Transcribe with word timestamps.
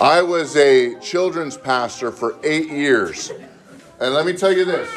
I 0.00 0.22
was 0.22 0.54
a 0.54 0.94
children's 1.00 1.56
pastor 1.56 2.12
for 2.12 2.38
eight 2.44 2.70
years. 2.70 3.32
And 3.98 4.14
let 4.14 4.26
me 4.26 4.32
tell 4.32 4.52
you 4.52 4.64
this 4.64 4.88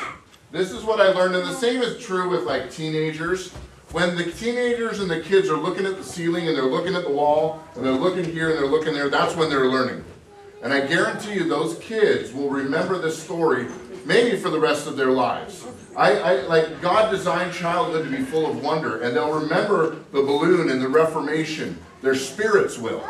this 0.52 0.72
is 0.72 0.84
what 0.84 1.02
I 1.02 1.08
learned, 1.08 1.36
and 1.36 1.44
the 1.44 1.56
same 1.56 1.82
is 1.82 1.98
true 1.98 2.30
with 2.30 2.44
like 2.44 2.72
teenagers. 2.72 3.52
When 3.94 4.16
the 4.16 4.32
teenagers 4.32 5.00
and 5.00 5.10
the 5.10 5.22
kids 5.22 5.50
are 5.50 5.58
looking 5.58 5.88
at 5.88 5.98
the 5.98 6.04
ceiling 6.04 6.48
and 6.48 6.56
they're 6.56 6.66
looking 6.66 6.94
at 6.94 7.04
the 7.04 7.10
wall 7.10 7.64
and 7.76 7.84
they're 7.84 7.94
looking 7.94 8.26
here 8.26 8.52
and 8.52 8.60
they're 8.60 8.70
looking 8.70 8.94
there, 8.94 9.10
that's 9.10 9.36
when 9.36 9.50
they're 9.50 9.70
learning. 9.70 10.06
And 10.62 10.72
I 10.72 10.86
guarantee 10.86 11.34
you, 11.34 11.50
those 11.50 11.80
kids 11.80 12.32
will 12.32 12.50
remember 12.50 13.00
this 13.00 13.22
story 13.22 13.68
maybe 14.06 14.38
for 14.38 14.50
the 14.50 14.60
rest 14.60 14.86
of 14.86 14.98
their 14.98 15.12
lives. 15.12 15.66
I, 15.98 16.16
I, 16.20 16.34
like 16.44 16.80
God 16.80 17.10
designed 17.10 17.54
childhood 17.54 18.06
to 18.06 18.16
be 18.16 18.24
full 18.24 18.50
of 18.50 18.62
wonder, 18.64 19.02
and 19.02 19.16
they'll 19.16 19.34
remember 19.34 19.96
the 20.12 20.22
balloon 20.22 20.70
and 20.70 20.80
the 20.80 20.88
Reformation. 20.88 21.80
Their 22.04 22.16
spirits 22.16 22.78
will. 22.78 23.04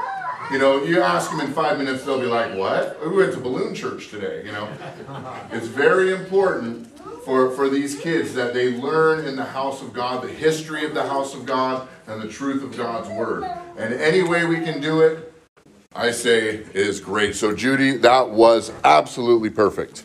You 0.51 0.59
know, 0.59 0.83
you 0.83 1.01
ask 1.01 1.31
them 1.31 1.39
in 1.39 1.53
five 1.53 1.77
minutes, 1.77 2.03
they'll 2.03 2.19
be 2.19 2.25
like, 2.25 2.55
"What? 2.57 2.99
We 3.05 3.15
went 3.15 3.33
to 3.33 3.39
balloon 3.39 3.73
church 3.73 4.09
today." 4.09 4.43
You 4.45 4.51
know, 4.51 4.67
it's 5.51 5.67
very 5.67 6.13
important 6.13 6.87
for 7.23 7.51
for 7.51 7.69
these 7.69 7.97
kids 7.97 8.33
that 8.33 8.53
they 8.53 8.77
learn 8.77 9.25
in 9.25 9.37
the 9.37 9.45
house 9.45 9.81
of 9.81 9.93
God 9.93 10.23
the 10.23 10.27
history 10.27 10.83
of 10.83 10.93
the 10.93 11.07
house 11.07 11.33
of 11.33 11.45
God 11.45 11.87
and 12.07 12.21
the 12.21 12.27
truth 12.27 12.63
of 12.63 12.75
God's 12.75 13.09
word. 13.09 13.45
And 13.77 13.93
any 13.93 14.23
way 14.23 14.45
we 14.45 14.57
can 14.57 14.81
do 14.81 14.99
it, 15.01 15.33
I 15.95 16.11
say 16.11 16.65
is 16.73 16.99
great. 16.99 17.35
So 17.35 17.55
Judy, 17.55 17.97
that 17.97 18.29
was 18.29 18.73
absolutely 18.83 19.49
perfect. 19.49 20.03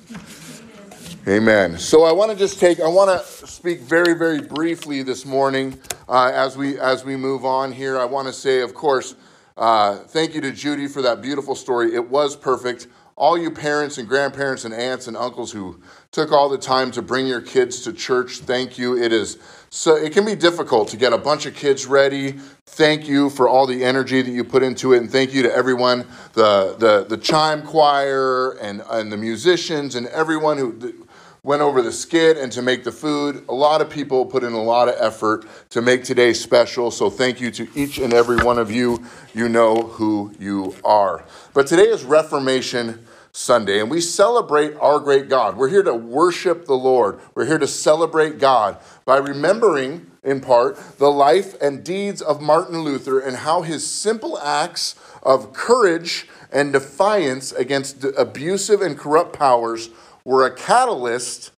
Amen. 1.28 1.76
So 1.76 2.04
I 2.04 2.12
want 2.12 2.30
to 2.30 2.36
just 2.36 2.60
take, 2.60 2.78
I 2.78 2.86
want 2.86 3.10
to 3.10 3.46
speak 3.48 3.80
very, 3.80 4.14
very 4.14 4.40
briefly 4.40 5.02
this 5.02 5.26
morning 5.26 5.76
uh, 6.08 6.30
as 6.32 6.56
we 6.56 6.78
as 6.78 7.04
we 7.04 7.16
move 7.16 7.44
on 7.44 7.72
here. 7.72 7.98
I 7.98 8.04
want 8.04 8.28
to 8.28 8.32
say, 8.32 8.60
of 8.60 8.74
course, 8.74 9.16
uh, 9.56 9.96
thank 9.96 10.34
you 10.34 10.40
to 10.42 10.52
Judy 10.52 10.86
for 10.86 11.02
that 11.02 11.22
beautiful 11.22 11.54
story. 11.54 11.94
It 11.94 12.08
was 12.10 12.36
perfect. 12.36 12.88
All 13.16 13.38
you 13.38 13.50
parents 13.50 13.96
and 13.96 14.06
grandparents 14.06 14.66
and 14.66 14.74
aunts 14.74 15.08
and 15.08 15.16
uncles 15.16 15.50
who 15.50 15.80
took 16.12 16.30
all 16.32 16.50
the 16.50 16.58
time 16.58 16.90
to 16.90 17.00
bring 17.00 17.26
your 17.26 17.40
kids 17.40 17.80
to 17.84 17.92
church, 17.94 18.40
thank 18.40 18.76
you. 18.76 18.94
It 18.98 19.10
is 19.10 19.38
so 19.70 19.96
it 19.96 20.12
can 20.12 20.26
be 20.26 20.34
difficult 20.34 20.88
to 20.88 20.98
get 20.98 21.14
a 21.14 21.18
bunch 21.18 21.46
of 21.46 21.54
kids 21.54 21.86
ready. 21.86 22.32
Thank 22.66 23.08
you 23.08 23.30
for 23.30 23.48
all 23.48 23.66
the 23.66 23.82
energy 23.82 24.20
that 24.20 24.30
you 24.30 24.44
put 24.44 24.62
into 24.62 24.92
it, 24.92 24.98
and 24.98 25.10
thank 25.10 25.32
you 25.32 25.42
to 25.44 25.54
everyone, 25.54 26.06
the 26.34 26.76
the 26.78 27.06
the 27.08 27.16
chime 27.16 27.62
choir 27.62 28.58
and 28.58 28.82
and 28.90 29.10
the 29.10 29.16
musicians 29.16 29.94
and 29.94 30.06
everyone 30.08 30.58
who 30.58 31.05
went 31.46 31.62
over 31.62 31.80
the 31.80 31.92
skit 31.92 32.36
and 32.36 32.50
to 32.50 32.60
make 32.60 32.82
the 32.82 32.90
food. 32.90 33.44
A 33.48 33.54
lot 33.54 33.80
of 33.80 33.88
people 33.88 34.26
put 34.26 34.42
in 34.42 34.52
a 34.52 34.60
lot 34.60 34.88
of 34.88 34.96
effort 34.98 35.46
to 35.70 35.80
make 35.80 36.02
today 36.02 36.32
special. 36.32 36.90
So 36.90 37.08
thank 37.08 37.40
you 37.40 37.52
to 37.52 37.68
each 37.76 37.98
and 37.98 38.12
every 38.12 38.38
one 38.38 38.58
of 38.58 38.68
you. 38.68 39.06
You 39.32 39.48
know 39.48 39.76
who 39.76 40.32
you 40.40 40.74
are. 40.84 41.24
But 41.54 41.68
today 41.68 41.84
is 41.84 42.02
Reformation 42.02 43.06
Sunday, 43.30 43.78
and 43.78 43.88
we 43.88 44.00
celebrate 44.00 44.74
our 44.78 44.98
great 44.98 45.28
God. 45.28 45.56
We're 45.56 45.68
here 45.68 45.84
to 45.84 45.94
worship 45.94 46.66
the 46.66 46.74
Lord. 46.74 47.20
We're 47.36 47.46
here 47.46 47.58
to 47.58 47.68
celebrate 47.68 48.40
God 48.40 48.78
by 49.04 49.18
remembering, 49.18 50.10
in 50.24 50.40
part, 50.40 50.98
the 50.98 51.12
life 51.12 51.54
and 51.62 51.84
deeds 51.84 52.20
of 52.20 52.40
Martin 52.40 52.80
Luther 52.80 53.20
and 53.20 53.36
how 53.36 53.62
his 53.62 53.88
simple 53.88 54.36
acts 54.40 54.96
of 55.22 55.52
courage 55.52 56.26
and 56.50 56.72
defiance 56.72 57.52
against 57.52 58.04
abusive 58.16 58.80
and 58.80 58.98
corrupt 58.98 59.38
powers 59.38 59.90
were 60.26 60.44
a 60.44 60.52
catalyst 60.52 61.52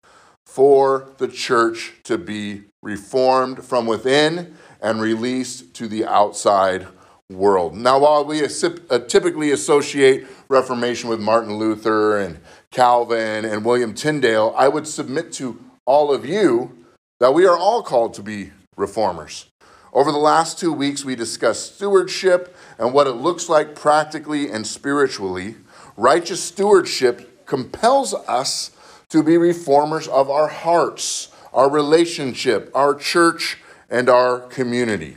for 0.44 1.14
the 1.16 1.26
church 1.26 1.94
to 2.04 2.18
be 2.18 2.64
reformed 2.82 3.64
from 3.64 3.86
within 3.86 4.54
and 4.82 5.00
released 5.00 5.72
to 5.72 5.88
the 5.88 6.04
outside 6.04 6.86
world. 7.30 7.74
Now, 7.74 7.98
while 7.98 8.26
we 8.26 8.44
uh, 8.44 8.98
typically 9.08 9.52
associate 9.52 10.26
Reformation 10.48 11.08
with 11.08 11.18
Martin 11.18 11.56
Luther 11.56 12.18
and 12.18 12.40
Calvin 12.70 13.46
and 13.46 13.64
William 13.64 13.94
Tyndale, 13.94 14.54
I 14.54 14.68
would 14.68 14.86
submit 14.86 15.32
to 15.34 15.58
all 15.86 16.12
of 16.12 16.26
you 16.26 16.84
that 17.20 17.32
we 17.32 17.46
are 17.46 17.56
all 17.56 17.82
called 17.82 18.12
to 18.14 18.22
be 18.22 18.52
reformers. 18.76 19.46
Over 19.94 20.12
the 20.12 20.18
last 20.18 20.58
two 20.58 20.74
weeks, 20.74 21.06
we 21.06 21.16
discussed 21.16 21.76
stewardship 21.76 22.54
and 22.78 22.92
what 22.92 23.06
it 23.06 23.12
looks 23.12 23.48
like 23.48 23.74
practically 23.74 24.50
and 24.50 24.66
spiritually. 24.66 25.56
Righteous 25.96 26.44
stewardship 26.44 27.27
compels 27.48 28.14
us 28.14 28.70
to 29.08 29.22
be 29.22 29.36
reformers 29.36 30.06
of 30.06 30.30
our 30.30 30.48
hearts, 30.48 31.32
our 31.52 31.68
relationship, 31.68 32.70
our 32.74 32.94
church, 32.94 33.58
and 33.88 34.08
our 34.08 34.40
community. 34.40 35.16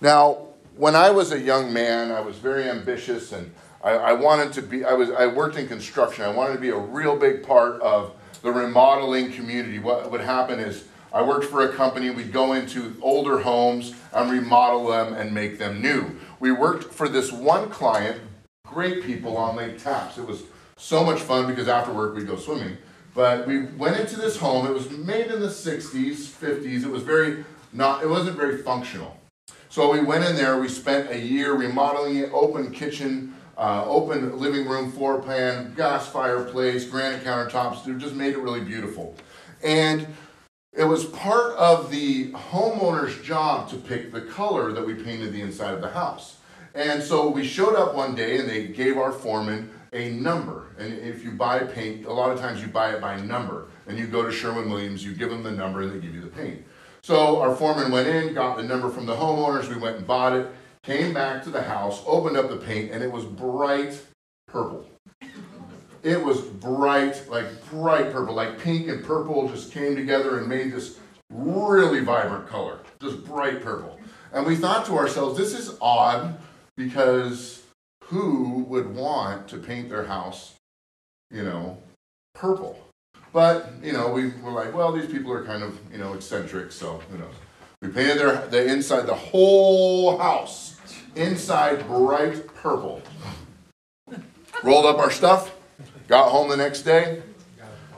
Now, 0.00 0.46
when 0.76 0.96
I 0.96 1.10
was 1.10 1.30
a 1.32 1.38
young 1.38 1.72
man, 1.72 2.10
I 2.10 2.20
was 2.20 2.36
very 2.36 2.68
ambitious 2.68 3.32
and 3.32 3.52
I, 3.84 3.90
I, 3.90 4.12
wanted 4.14 4.52
to 4.54 4.62
be, 4.62 4.84
I, 4.84 4.94
was, 4.94 5.10
I 5.10 5.26
worked 5.26 5.56
in 5.56 5.68
construction. 5.68 6.24
I 6.24 6.30
wanted 6.30 6.54
to 6.54 6.60
be 6.60 6.70
a 6.70 6.78
real 6.78 7.16
big 7.16 7.46
part 7.46 7.80
of 7.82 8.14
the 8.42 8.50
remodeling 8.50 9.32
community. 9.32 9.78
What 9.78 10.10
would 10.10 10.22
happen 10.22 10.58
is 10.58 10.84
I 11.12 11.22
worked 11.22 11.46
for 11.46 11.68
a 11.68 11.74
company, 11.74 12.10
we'd 12.10 12.32
go 12.32 12.54
into 12.54 12.96
older 13.02 13.40
homes 13.40 13.94
and 14.12 14.30
remodel 14.30 14.86
them 14.88 15.14
and 15.14 15.34
make 15.34 15.58
them 15.58 15.82
new. 15.82 16.16
We 16.40 16.52
worked 16.52 16.92
for 16.94 17.08
this 17.08 17.32
one 17.32 17.68
client, 17.68 18.20
great 18.64 19.04
people 19.04 19.36
on 19.36 19.56
Lake 19.56 19.82
Tapps. 19.82 20.16
It 20.16 20.26
was 20.26 20.42
so 20.78 21.04
much 21.04 21.20
fun 21.20 21.46
because 21.46 21.68
after 21.68 21.92
work 21.92 22.14
we'd 22.14 22.26
go 22.26 22.36
swimming. 22.36 22.78
But 23.14 23.46
we 23.46 23.64
went 23.64 23.98
into 23.98 24.16
this 24.16 24.36
home. 24.36 24.66
It 24.66 24.72
was 24.72 24.90
made 24.90 25.26
in 25.26 25.40
the 25.40 25.48
60s, 25.48 26.14
50s. 26.14 26.84
It 26.84 26.90
was 26.90 27.02
very 27.02 27.44
not, 27.72 28.02
it 28.02 28.08
wasn't 28.08 28.36
very 28.36 28.58
functional. 28.58 29.18
So 29.68 29.92
we 29.92 30.00
went 30.00 30.24
in 30.24 30.34
there, 30.34 30.58
we 30.58 30.68
spent 30.68 31.10
a 31.10 31.18
year 31.18 31.54
remodeling 31.54 32.16
it, 32.16 32.30
open 32.32 32.70
kitchen, 32.70 33.34
uh, 33.58 33.84
open 33.86 34.38
living 34.38 34.66
room 34.66 34.90
floor 34.90 35.20
plan, 35.20 35.74
gas 35.74 36.08
fireplace, 36.08 36.84
granite 36.84 37.24
countertops. 37.24 37.86
It 37.86 37.98
just 37.98 38.14
made 38.14 38.32
it 38.32 38.38
really 38.38 38.60
beautiful. 38.60 39.16
And 39.62 40.06
it 40.72 40.84
was 40.84 41.06
part 41.06 41.54
of 41.56 41.90
the 41.90 42.30
homeowner's 42.32 43.20
job 43.20 43.68
to 43.70 43.76
pick 43.76 44.12
the 44.12 44.20
color 44.20 44.72
that 44.72 44.86
we 44.86 44.94
painted 44.94 45.32
the 45.32 45.42
inside 45.42 45.74
of 45.74 45.80
the 45.80 45.90
house. 45.90 46.36
And 46.74 47.02
so 47.02 47.28
we 47.28 47.44
showed 47.44 47.74
up 47.74 47.94
one 47.94 48.14
day 48.14 48.38
and 48.38 48.48
they 48.48 48.68
gave 48.68 48.96
our 48.96 49.10
foreman 49.10 49.70
a 49.92 50.10
number. 50.10 50.74
And 50.78 50.92
if 50.92 51.24
you 51.24 51.32
buy 51.32 51.60
paint, 51.60 52.06
a 52.06 52.12
lot 52.12 52.30
of 52.30 52.38
times 52.38 52.60
you 52.60 52.68
buy 52.68 52.94
it 52.94 53.00
by 53.00 53.20
number. 53.20 53.68
And 53.86 53.98
you 53.98 54.06
go 54.06 54.22
to 54.22 54.30
Sherwin 54.30 54.70
Williams, 54.70 55.04
you 55.04 55.14
give 55.14 55.30
them 55.30 55.42
the 55.42 55.50
number, 55.50 55.82
and 55.82 55.92
they 55.92 55.98
give 55.98 56.14
you 56.14 56.20
the 56.20 56.28
paint. 56.28 56.64
So 57.02 57.40
our 57.40 57.54
foreman 57.54 57.90
went 57.90 58.08
in, 58.08 58.34
got 58.34 58.56
the 58.56 58.62
number 58.62 58.90
from 58.90 59.06
the 59.06 59.14
homeowners, 59.14 59.68
we 59.68 59.80
went 59.80 59.96
and 59.96 60.06
bought 60.06 60.34
it, 60.34 60.48
came 60.82 61.14
back 61.14 61.42
to 61.44 61.50
the 61.50 61.62
house, 61.62 62.02
opened 62.06 62.36
up 62.36 62.50
the 62.50 62.56
paint, 62.56 62.90
and 62.90 63.02
it 63.02 63.10
was 63.10 63.24
bright 63.24 64.00
purple. 64.46 64.86
It 66.02 66.22
was 66.22 66.40
bright, 66.40 67.22
like 67.28 67.46
bright 67.70 68.12
purple, 68.12 68.34
like 68.34 68.58
pink 68.58 68.88
and 68.88 69.04
purple 69.04 69.48
just 69.48 69.72
came 69.72 69.96
together 69.96 70.38
and 70.38 70.48
made 70.48 70.72
this 70.72 70.98
really 71.30 72.00
vibrant 72.00 72.46
color, 72.48 72.80
just 73.00 73.24
bright 73.24 73.62
purple. 73.62 73.98
And 74.32 74.46
we 74.46 74.56
thought 74.56 74.86
to 74.86 74.96
ourselves, 74.96 75.38
this 75.38 75.58
is 75.58 75.76
odd 75.80 76.38
because 76.76 77.62
who 78.08 78.64
would 78.68 78.94
want 78.94 79.48
to 79.48 79.58
paint 79.58 79.90
their 79.90 80.04
house, 80.04 80.54
you 81.30 81.42
know, 81.42 81.78
purple? 82.34 82.78
But, 83.32 83.70
you 83.82 83.92
know, 83.92 84.08
we 84.10 84.30
were 84.42 84.50
like, 84.50 84.74
well, 84.74 84.92
these 84.92 85.10
people 85.10 85.30
are 85.32 85.44
kind 85.44 85.62
of, 85.62 85.78
you 85.92 85.98
know, 85.98 86.14
eccentric, 86.14 86.72
so 86.72 87.02
who 87.10 87.18
knows. 87.18 87.34
We 87.82 87.88
painted 87.88 88.18
their 88.18 88.46
the 88.46 88.66
inside, 88.66 89.06
the 89.06 89.14
whole 89.14 90.18
house, 90.18 90.80
inside 91.14 91.86
bright 91.86 92.46
purple. 92.54 93.02
Rolled 94.64 94.86
up 94.86 94.98
our 94.98 95.10
stuff, 95.10 95.54
got 96.08 96.30
home 96.30 96.48
the 96.48 96.56
next 96.56 96.82
day, 96.82 97.22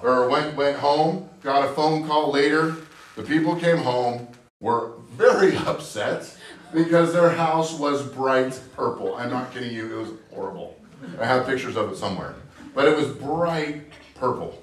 or 0.03 0.28
went 0.28 0.56
went 0.56 0.77
home, 0.77 1.31
got 1.42 1.66
a 1.66 1.72
phone 1.72 2.06
call 2.06 2.32
later. 2.32 2.77
The 3.16 3.22
people 3.22 3.56
came 3.56 3.78
home, 3.78 4.28
were 4.60 4.92
very 5.16 5.56
upset 5.66 6.36
because 6.72 7.12
their 7.12 7.30
house 7.30 7.78
was 7.78 8.02
bright 8.02 8.58
purple. 8.76 9.14
I'm 9.16 9.30
not 9.30 9.52
kidding 9.52 9.72
you, 9.72 9.92
it 9.92 9.98
was 9.98 10.10
horrible. 10.32 10.76
I 11.20 11.26
have 11.26 11.46
pictures 11.46 11.76
of 11.76 11.90
it 11.92 11.96
somewhere. 11.96 12.34
But 12.74 12.86
it 12.86 12.96
was 12.96 13.08
bright 13.08 13.84
purple. 14.14 14.62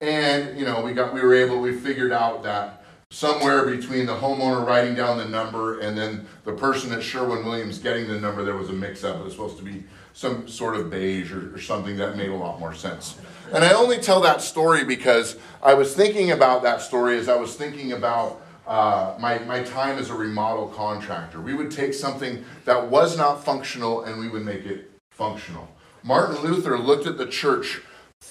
And, 0.00 0.58
you 0.58 0.64
know, 0.64 0.82
we 0.82 0.92
got 0.92 1.12
we 1.12 1.20
were 1.20 1.34
able, 1.34 1.60
we 1.60 1.72
figured 1.72 2.12
out 2.12 2.42
that 2.42 2.84
somewhere 3.10 3.66
between 3.66 4.06
the 4.06 4.14
homeowner 4.14 4.66
writing 4.66 4.94
down 4.94 5.18
the 5.18 5.24
number 5.26 5.80
and 5.80 5.96
then 5.96 6.26
the 6.44 6.52
person 6.52 6.90
at 6.92 7.02
Sherwin 7.02 7.44
Williams 7.44 7.78
getting 7.78 8.08
the 8.08 8.18
number, 8.18 8.42
there 8.42 8.56
was 8.56 8.70
a 8.70 8.72
mix 8.72 9.04
up. 9.04 9.20
It 9.20 9.24
was 9.24 9.34
supposed 9.34 9.58
to 9.58 9.62
be 9.62 9.84
some 10.14 10.48
sort 10.48 10.76
of 10.76 10.90
beige 10.90 11.30
or, 11.32 11.54
or 11.54 11.60
something 11.60 11.96
that 11.98 12.16
made 12.16 12.30
a 12.30 12.34
lot 12.34 12.58
more 12.58 12.74
sense. 12.74 13.18
And 13.52 13.62
I 13.62 13.74
only 13.74 13.98
tell 13.98 14.20
that 14.22 14.40
story 14.40 14.84
because 14.84 15.36
I 15.62 15.74
was 15.74 15.94
thinking 15.94 16.30
about 16.30 16.62
that 16.62 16.80
story 16.80 17.18
as 17.18 17.28
I 17.28 17.36
was 17.36 17.54
thinking 17.54 17.92
about 17.92 18.40
uh, 18.66 19.14
my, 19.18 19.38
my 19.40 19.62
time 19.62 19.98
as 19.98 20.10
a 20.10 20.14
remodel 20.14 20.68
contractor. 20.68 21.40
We 21.40 21.54
would 21.54 21.70
take 21.70 21.94
something 21.94 22.44
that 22.64 22.88
was 22.88 23.16
not 23.16 23.44
functional 23.44 24.02
and 24.02 24.20
we 24.20 24.28
would 24.28 24.44
make 24.44 24.64
it 24.66 24.90
functional. 25.10 25.68
Martin 26.02 26.42
Luther 26.42 26.78
looked 26.78 27.06
at 27.06 27.18
the 27.18 27.26
church 27.26 27.80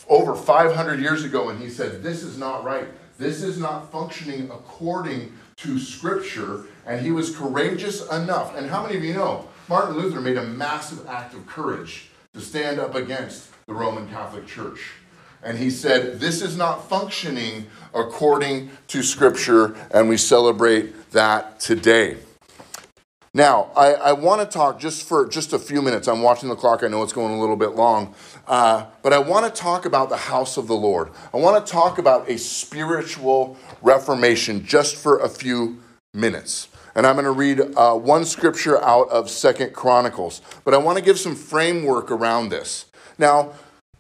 over 0.08 0.36
500 0.36 1.00
years 1.00 1.24
ago 1.24 1.50
and 1.50 1.62
he 1.62 1.70
said, 1.70 2.04
This 2.04 2.24
is 2.24 2.38
not 2.38 2.64
right. 2.64 2.88
This 3.18 3.44
is 3.44 3.58
not 3.58 3.92
functioning 3.92 4.50
according 4.52 5.38
to 5.58 5.80
Scripture. 5.80 6.66
And 6.86 7.02
he 7.02 7.12
was 7.12 7.36
courageous 7.36 8.08
enough. 8.10 8.56
And 8.56 8.70
how 8.70 8.84
many 8.84 8.98
of 8.98 9.04
you 9.04 9.14
know 9.14 9.48
Martin 9.68 9.96
Luther 9.96 10.20
made 10.20 10.38
a 10.38 10.44
massive 10.44 11.08
act 11.08 11.34
of 11.34 11.46
courage 11.46 12.10
to 12.34 12.42
stand 12.42 12.80
up 12.80 12.96
against 12.96 13.50
the 13.68 13.74
Roman 13.74 14.08
Catholic 14.10 14.48
Church. 14.48 14.92
And 15.44 15.58
he 15.58 15.70
said, 15.70 16.20
This 16.20 16.42
is 16.42 16.58
not 16.58 16.88
functioning 16.88 17.68
according 17.94 18.72
to 18.88 19.04
Scripture, 19.04 19.76
and 19.92 20.08
we 20.08 20.18
celebrate 20.18 21.12
that 21.12 21.60
today. 21.60 22.18
Now, 23.34 23.72
I, 23.78 23.94
I 23.94 24.12
want 24.12 24.42
to 24.42 24.46
talk 24.46 24.78
just 24.78 25.08
for 25.08 25.26
just 25.26 25.54
a 25.54 25.60
few 25.60 25.82
minutes. 25.82 26.10
I'm 26.10 26.22
watching 26.22 26.50
the 26.50 26.56
clock. 26.56 26.84
I 26.84 26.90
know 26.90 27.02
it's 27.02 27.14
going 27.14 27.34
a 27.34 27.40
little 27.40 27.56
bit 27.56 27.76
long. 27.76 28.14
Uh, 28.46 28.86
but 29.04 29.14
I 29.14 29.20
want 29.20 29.46
to 29.46 29.62
talk 29.62 29.86
about 29.86 30.10
the 30.10 30.18
house 30.18 30.58
of 30.58 30.68
the 30.68 30.76
Lord. 30.76 31.12
I 31.34 31.38
want 31.38 31.66
to 31.66 31.72
talk 31.72 31.98
about 31.98 32.30
a 32.30 32.38
spiritual 32.38 33.58
reformation 33.82 34.66
just 34.66 34.98
for 34.98 35.20
a 35.20 35.30
few 35.30 35.80
minutes. 36.14 36.68
And 36.94 37.08
I'm 37.08 37.16
going 37.16 37.24
to 37.24 37.32
read 37.32 37.62
uh, 37.78 37.96
one 37.96 38.26
scripture 38.26 38.84
out 38.84 39.08
of 39.10 39.30
Second 39.30 39.72
Chronicles. 39.74 40.42
But 40.66 40.74
I 40.74 40.78
want 40.78 40.98
to 40.98 41.04
give 41.04 41.18
some 41.18 41.36
framework 41.36 42.12
around 42.12 42.50
this. 42.50 42.88
Now, 43.18 43.54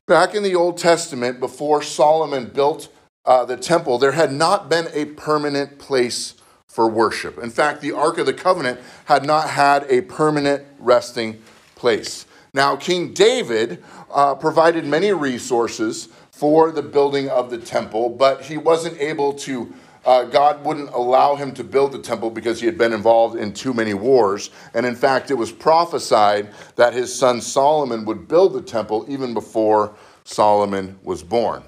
back 0.08 0.36
in 0.36 0.44
the 0.44 0.56
Old 0.56 0.78
Testament, 0.78 1.40
before 1.40 1.82
Solomon 1.82 2.46
built 2.48 2.90
uh, 3.26 3.46
the 3.46 3.58
temple, 3.58 3.98
there 3.98 4.14
had 4.14 4.32
not 4.32 4.70
been 4.70 4.88
a 4.94 5.06
permanent 5.06 5.80
place 5.80 6.36
for 6.68 6.88
worship. 6.88 7.38
In 7.38 7.50
fact, 7.50 7.82
the 7.82 7.92
Ark 7.92 8.18
of 8.18 8.26
the 8.26 8.34
Covenant 8.34 8.80
had 9.06 9.26
not 9.26 9.50
had 9.50 9.86
a 9.90 10.02
permanent 10.02 10.66
resting 10.80 11.42
place. 11.76 12.26
Now, 12.54 12.76
King 12.76 13.14
David 13.14 13.84
uh, 14.10 14.36
provided 14.36 14.86
many 14.86 15.12
resources 15.12 16.10
for 16.32 16.72
the 16.72 16.82
building 16.82 17.30
of 17.30 17.50
the 17.50 17.58
temple, 17.58 18.10
but 18.10 18.44
he 18.44 18.58
wasn't 18.58 19.00
able 19.00 19.34
to. 19.34 19.74
Uh, 20.06 20.24
God 20.24 20.66
wouldn't 20.66 20.90
allow 20.90 21.36
him 21.36 21.54
to 21.54 21.64
build 21.64 21.92
the 21.92 22.00
temple 22.00 22.32
because 22.32 22.60
he 22.60 22.66
had 22.66 22.78
been 22.78 22.94
involved 22.94 23.38
in 23.38 23.54
too 23.54 23.74
many 23.74 23.94
wars. 23.94 24.50
And 24.74 24.86
in 24.86 24.96
fact, 24.96 25.30
it 25.30 25.36
was 25.36 25.52
prophesied 25.52 26.50
that 26.76 26.94
his 26.94 27.14
son 27.14 27.40
Solomon 27.40 28.06
would 28.06 28.28
build 28.28 28.54
the 28.54 28.62
temple 28.62 29.06
even 29.08 29.34
before 29.34 29.96
Solomon 30.24 30.98
was 31.04 31.22
born. 31.22 31.64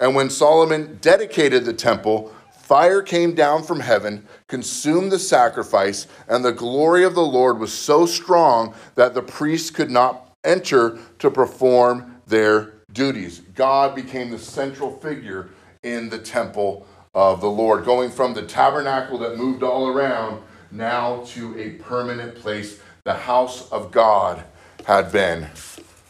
And 0.00 0.16
when 0.16 0.28
Solomon 0.30 0.98
dedicated 1.00 1.64
the 1.64 1.72
temple, 1.72 2.34
Fire 2.72 3.02
came 3.02 3.34
down 3.34 3.64
from 3.64 3.80
heaven, 3.80 4.26
consumed 4.46 5.12
the 5.12 5.18
sacrifice, 5.18 6.06
and 6.26 6.42
the 6.42 6.52
glory 6.52 7.04
of 7.04 7.14
the 7.14 7.20
Lord 7.20 7.58
was 7.58 7.70
so 7.70 8.06
strong 8.06 8.72
that 8.94 9.12
the 9.12 9.20
priests 9.20 9.68
could 9.68 9.90
not 9.90 10.34
enter 10.42 10.98
to 11.18 11.30
perform 11.30 12.22
their 12.26 12.72
duties. 12.92 13.40
God 13.54 13.94
became 13.94 14.30
the 14.30 14.38
central 14.38 14.96
figure 14.98 15.50
in 15.82 16.08
the 16.08 16.18
temple 16.18 16.86
of 17.14 17.42
the 17.42 17.50
Lord, 17.50 17.84
going 17.84 18.10
from 18.10 18.32
the 18.32 18.42
tabernacle 18.42 19.18
that 19.18 19.36
moved 19.36 19.62
all 19.62 19.88
around 19.88 20.42
now 20.70 21.22
to 21.26 21.58
a 21.58 21.72
permanent 21.72 22.34
place. 22.34 22.80
The 23.04 23.12
house 23.12 23.70
of 23.70 23.90
God 23.90 24.42
had 24.86 25.12
been 25.12 25.48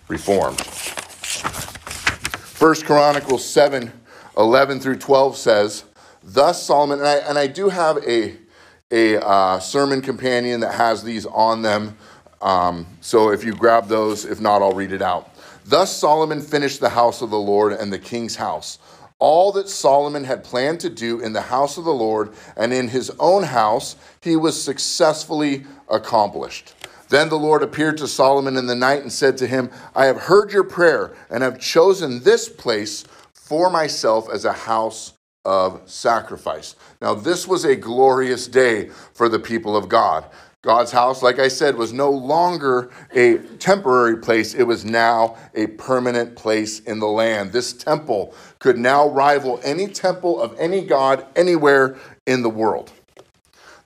reformed. 0.06 0.60
First 2.40 2.87
Chronicles 2.87 3.44
7 3.44 3.93
11 4.38 4.81
through 4.81 4.96
12 4.96 5.37
says, 5.37 5.84
Thus 6.22 6.62
Solomon, 6.62 7.00
and 7.00 7.08
I, 7.08 7.16
and 7.16 7.38
I 7.38 7.48
do 7.48 7.69
have 7.69 7.98
a, 8.06 8.37
a 8.90 9.22
uh, 9.22 9.58
sermon 9.58 10.00
companion 10.00 10.60
that 10.60 10.75
has 10.75 11.02
these 11.02 11.26
on 11.26 11.62
them. 11.62 11.98
Um, 12.40 12.87
so 13.00 13.31
if 13.31 13.44
you 13.44 13.55
grab 13.55 13.88
those, 13.88 14.25
if 14.25 14.40
not, 14.40 14.62
I'll 14.62 14.72
read 14.72 14.93
it 14.93 15.02
out. 15.02 15.34
Thus 15.64 15.94
Solomon 15.94 16.40
finished 16.40 16.81
the 16.81 16.88
house 16.88 17.20
of 17.22 17.31
the 17.31 17.38
Lord 17.38 17.72
and 17.72 17.93
the 17.93 17.98
king's 17.98 18.37
house. 18.37 18.78
All 19.22 19.52
that 19.52 19.69
Solomon 19.69 20.24
had 20.24 20.42
planned 20.42 20.80
to 20.80 20.90
do 20.90 21.20
in 21.20 21.32
the 21.32 21.42
house 21.42 21.78
of 21.78 21.84
the 21.84 21.94
Lord 21.94 22.34
and 22.56 22.72
in 22.72 22.88
his 22.88 23.08
own 23.20 23.44
house, 23.44 23.94
he 24.20 24.34
was 24.34 24.60
successfully 24.60 25.64
accomplished. 25.88 26.74
Then 27.08 27.28
the 27.28 27.38
Lord 27.38 27.62
appeared 27.62 27.98
to 27.98 28.08
Solomon 28.08 28.56
in 28.56 28.66
the 28.66 28.74
night 28.74 29.02
and 29.02 29.12
said 29.12 29.38
to 29.38 29.46
him, 29.46 29.70
I 29.94 30.06
have 30.06 30.22
heard 30.22 30.50
your 30.50 30.64
prayer 30.64 31.14
and 31.30 31.44
have 31.44 31.60
chosen 31.60 32.24
this 32.24 32.48
place 32.48 33.04
for 33.32 33.70
myself 33.70 34.28
as 34.28 34.44
a 34.44 34.52
house 34.52 35.12
of 35.44 35.82
sacrifice. 35.88 36.74
Now, 37.00 37.14
this 37.14 37.46
was 37.46 37.64
a 37.64 37.76
glorious 37.76 38.48
day 38.48 38.88
for 39.14 39.28
the 39.28 39.38
people 39.38 39.76
of 39.76 39.88
God. 39.88 40.24
God's 40.62 40.93
house, 40.93 41.25
like 41.25 41.41
I 41.41 41.49
said, 41.49 41.75
was 41.75 41.93
no 41.93 42.09
longer 42.09 42.88
a 43.11 43.38
temporary 43.59 44.17
place. 44.19 44.55
It 44.55 44.62
was 44.62 44.85
now 44.85 45.37
a 45.56 45.67
permanent 45.67 46.37
place 46.37 46.79
in 46.79 47.00
the 47.00 47.09
land. 47.09 47.50
This 47.50 47.73
temple 47.73 48.32
could 48.61 48.79
now 48.79 49.09
rival 49.09 49.59
any 49.64 49.88
temple 49.88 50.41
of 50.41 50.56
any 50.61 50.85
God 50.85 51.26
anywhere 51.35 51.97
in 52.29 52.43
the 52.43 52.49
world. 52.49 52.93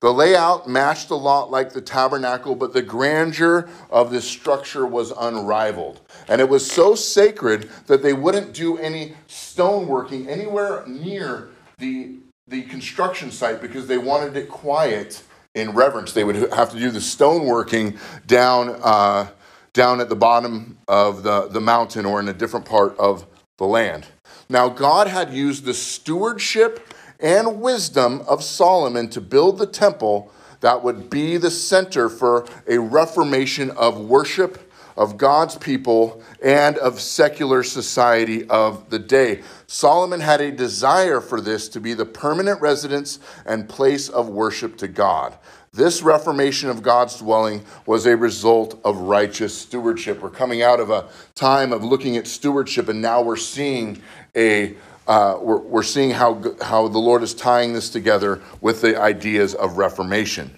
The 0.01 0.13
layout 0.13 0.69
matched 0.69 1.09
a 1.09 1.15
lot 1.15 1.51
like 1.51 1.73
the 1.73 1.81
tabernacle, 1.81 2.55
but 2.55 2.75
the 2.75 2.83
grandeur 2.83 3.71
of 3.89 4.11
this 4.11 4.29
structure 4.29 4.87
was 4.87 5.13
unrivaled. 5.13 6.03
And 6.29 6.43
it 6.43 6.49
was 6.51 6.71
so 6.71 6.95
sacred 6.95 7.71
that 7.87 8.03
they 8.03 8.13
wouldn't 8.13 8.53
do 8.53 8.77
any 8.77 9.15
stoneworking 9.29 10.29
anywhere 10.29 10.85
near 10.87 11.49
the, 11.79 12.17
the 12.47 12.65
construction 12.65 13.31
site 13.31 13.63
because 13.63 13.87
they 13.87 13.97
wanted 13.97 14.37
it 14.37 14.51
quiet 14.51 15.23
in 15.57 15.71
reverence. 15.73 16.13
They 16.13 16.23
would 16.23 16.37
have 16.53 16.71
to 16.71 16.79
do 16.79 16.91
the 16.91 17.01
stoneworking 17.01 17.99
down, 18.27 18.79
uh, 18.83 19.29
down 19.73 20.01
at 20.01 20.09
the 20.09 20.15
bottom 20.15 20.79
of 20.87 21.23
the, 21.23 21.49
the 21.49 21.61
mountain 21.61 22.05
or 22.05 22.21
in 22.21 22.29
a 22.29 22.33
different 22.33 22.67
part 22.67 22.97
of 22.99 23.27
the 23.57 23.65
land. 23.65 24.07
Now, 24.49 24.69
God 24.69 25.09
had 25.09 25.33
used 25.33 25.65
the 25.65 25.75
stewardship 25.75 26.95
and 27.19 27.61
wisdom 27.61 28.21
of 28.29 28.45
Solomon 28.45 29.09
to 29.11 29.21
build 29.21 29.59
the 29.59 29.67
temple 29.67 30.31
that 30.61 30.85
would 30.85 31.11
be 31.11 31.37
the 31.39 31.51
center 31.51 32.09
for 32.09 32.47
a 32.69 32.79
reformation 32.79 33.71
of 33.71 33.99
worship 33.99 34.66
of 34.97 35.17
God's 35.17 35.57
people 35.57 36.23
and 36.43 36.79
of 36.79 37.01
secular 37.01 37.63
society 37.63 38.49
of 38.49 38.89
the 38.91 38.99
day. 38.99 39.43
Solomon 39.67 40.21
had 40.21 40.41
a 40.41 40.51
desire 40.51 41.21
for 41.21 41.41
this 41.41 41.69
to 41.71 41.81
be 41.81 41.95
the 41.95 42.07
permanent 42.07 42.61
residence 42.61 43.19
and 43.45 43.69
place 43.69 44.09
of 44.09 44.29
worship 44.29 44.77
to 44.79 44.89
God. 44.89 45.37
This 45.73 46.03
reformation 46.03 46.71
of 46.71 46.83
God's 46.83 47.19
dwelling 47.19 47.63
was 47.85 48.07
a 48.07 48.17
result 48.17 48.81
of 48.83 48.97
righteous 48.97 49.57
stewardship. 49.57 50.23
We're 50.23 50.31
coming 50.31 50.63
out 50.63 50.81
of 50.81 50.89
a 50.89 51.09
time 51.35 51.73
of 51.73 51.85
looking 51.85 52.17
at 52.17 52.27
stewardship, 52.27 52.89
and 52.89 53.03
now 53.03 53.21
we're 53.21 53.37
seeing 53.37 54.01
a 54.35 54.75
uh, 55.07 55.39
we're, 55.41 55.59
we're 55.59 55.83
seeing 55.85 56.11
how, 56.11 56.43
how 56.63 56.89
the 56.89 56.99
Lord 56.99 57.23
is 57.23 57.33
tying 57.33 57.73
this 57.73 57.91
together 57.91 58.43
with 58.61 58.81
the 58.81 59.01
ideas 59.01 59.55
of 59.55 59.79
reformation. 59.79 60.51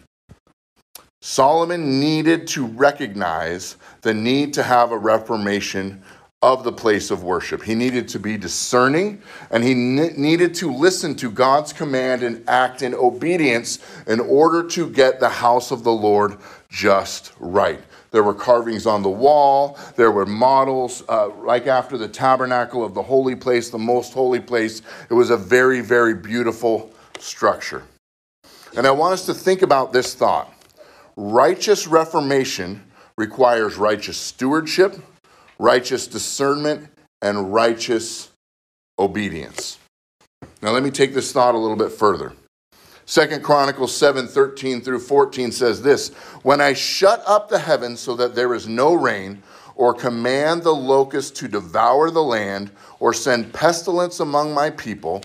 Solomon 1.29 2.01
needed 2.01 2.47
to 2.49 2.65
recognize 2.65 3.77
the 4.01 4.15
need 4.15 4.55
to 4.55 4.63
have 4.63 4.93
a 4.93 4.97
reformation 4.97 6.03
of 6.41 6.65
the 6.65 6.73
place 6.73 7.11
of 7.11 7.23
worship. 7.23 7.63
He 7.63 7.75
needed 7.75 8.09
to 8.09 8.19
be 8.19 8.39
discerning 8.39 9.21
and 9.51 9.63
he 9.63 9.75
ne- 9.75 10.15
needed 10.17 10.55
to 10.55 10.73
listen 10.73 11.15
to 11.17 11.31
God's 11.31 11.75
command 11.75 12.23
and 12.23 12.49
act 12.49 12.81
in 12.81 12.95
obedience 12.95 13.79
in 14.07 14.21
order 14.21 14.67
to 14.69 14.89
get 14.89 15.21
the 15.21 15.29
house 15.29 15.71
of 15.71 15.85
the 15.85 15.93
Lord 15.93 16.39
just 16.71 17.35
right. 17.39 17.83
There 18.11 18.23
were 18.23 18.33
carvings 18.33 18.87
on 18.87 19.03
the 19.03 19.11
wall. 19.11 19.79
There 19.97 20.11
were 20.11 20.25
models, 20.25 21.05
uh, 21.11 21.29
like 21.29 21.67
after 21.67 21.99
the 21.99 22.09
tabernacle 22.09 22.83
of 22.83 22.95
the 22.95 23.03
holy 23.03 23.37
place, 23.37 23.69
the 23.69 23.77
most 23.77 24.15
holy 24.15 24.41
place. 24.41 24.81
It 25.11 25.15
was 25.15 25.29
a 25.29 25.37
very, 25.37 25.83
very 25.83 26.15
beautiful 26.15 26.91
structure. 27.19 27.83
And 28.75 28.87
I 28.87 28.93
want 28.93 29.13
us 29.13 29.27
to 29.27 29.35
think 29.35 29.61
about 29.61 29.93
this 29.93 30.15
thought 30.15 30.55
righteous 31.19 31.89
reformation 31.89 32.81
requires 33.17 33.77
righteous 33.77 34.17
stewardship, 34.17 34.97
righteous 35.59 36.07
discernment, 36.07 36.89
and 37.21 37.53
righteous 37.53 38.31
obedience. 39.01 39.79
Now 40.63 40.71
let 40.71 40.85
me 40.85 40.93
take 40.93 41.15
this 41.15 41.33
thought 41.33 41.57
a 41.57 41.59
little 41.59 41.77
bit 41.77 41.91
further. 41.91 42.33
Second 43.05 43.43
Chronicles 43.43 43.97
7 43.97 44.29
13 44.29 44.81
through 44.81 45.01
14 45.01 45.51
says 45.51 45.83
this 45.83 46.11
When 46.45 46.61
I 46.61 46.73
shut 46.73 47.21
up 47.27 47.49
the 47.49 47.59
heavens 47.59 47.99
so 47.99 48.15
that 48.15 48.37
there 48.37 48.55
is 48.55 48.69
no 48.69 48.95
rain, 48.95 49.43
or 49.75 49.95
command 49.95 50.63
the 50.63 50.75
locust 50.75 51.35
to 51.37 51.49
devour 51.49 52.11
the 52.11 52.23
land, 52.23 52.71
or 53.01 53.13
send 53.13 53.53
pestilence 53.53 54.21
among 54.21 54.55
my 54.55 54.71
people, 54.71 55.23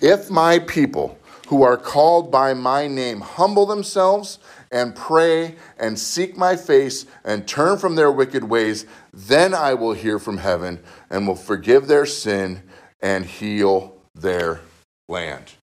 if 0.00 0.28
my 0.28 0.58
people 0.60 1.16
who 1.46 1.62
are 1.62 1.76
called 1.76 2.32
by 2.32 2.52
my 2.52 2.88
name 2.88 3.20
humble 3.20 3.66
themselves 3.66 4.40
and 4.76 4.94
pray 4.94 5.54
and 5.78 5.98
seek 5.98 6.36
my 6.36 6.54
face 6.54 7.06
and 7.24 7.48
turn 7.48 7.78
from 7.78 7.94
their 7.94 8.12
wicked 8.12 8.44
ways, 8.44 8.84
then 9.10 9.54
I 9.54 9.72
will 9.72 9.94
hear 9.94 10.18
from 10.18 10.36
heaven 10.36 10.80
and 11.08 11.26
will 11.26 11.34
forgive 11.34 11.86
their 11.86 12.04
sin 12.04 12.62
and 13.00 13.24
heal 13.24 13.96
their 14.14 14.60
land. 15.08 15.54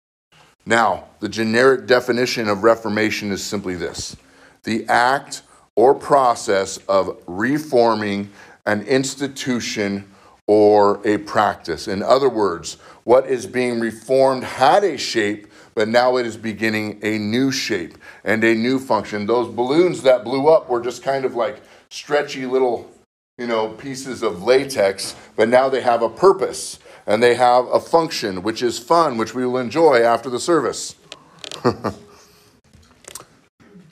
Now, 0.65 1.09
the 1.19 1.29
generic 1.29 1.85
definition 1.85 2.49
of 2.49 2.63
reformation 2.63 3.31
is 3.31 3.43
simply 3.43 3.75
this 3.75 4.17
the 4.63 4.87
act 4.87 5.43
or 5.75 5.93
process 5.93 6.77
of 6.87 7.21
reforming 7.27 8.31
an 8.65 8.81
institution 8.81 10.09
or 10.47 11.05
a 11.05 11.19
practice. 11.19 11.87
In 11.87 12.01
other 12.01 12.29
words, 12.29 12.77
what 13.03 13.27
is 13.27 13.45
being 13.45 13.79
reformed 13.79 14.43
had 14.43 14.83
a 14.83 14.97
shape 14.97 15.47
but 15.75 15.87
now 15.87 16.17
it 16.17 16.25
is 16.25 16.37
beginning 16.37 16.99
a 17.03 17.17
new 17.17 17.51
shape 17.51 17.97
and 18.23 18.43
a 18.43 18.55
new 18.55 18.79
function. 18.79 19.25
Those 19.25 19.53
balloons 19.53 20.01
that 20.03 20.23
blew 20.23 20.47
up 20.47 20.69
were 20.69 20.81
just 20.81 21.03
kind 21.03 21.25
of 21.25 21.35
like 21.35 21.61
stretchy 21.89 22.45
little 22.45 22.89
you 23.37 23.47
know, 23.47 23.69
pieces 23.69 24.21
of 24.21 24.43
latex, 24.43 25.15
but 25.35 25.49
now 25.49 25.67
they 25.67 25.81
have 25.81 26.03
a 26.03 26.09
purpose 26.09 26.77
and 27.07 27.21
they 27.21 27.33
have 27.33 27.65
a 27.67 27.79
function, 27.79 28.43
which 28.43 28.61
is 28.61 28.77
fun, 28.77 29.17
which 29.17 29.33
we 29.33 29.45
will 29.45 29.57
enjoy 29.57 30.01
after 30.01 30.29
the 30.29 30.39
service. 30.39 30.95
the 31.63 31.93